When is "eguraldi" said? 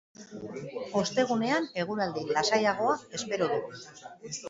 1.83-2.25